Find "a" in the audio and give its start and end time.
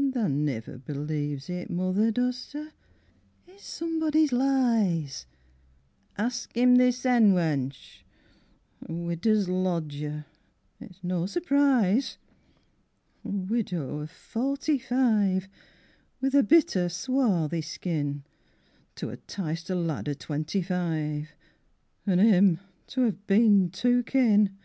8.88-8.92, 13.32-13.34, 16.36-16.44, 19.68-19.74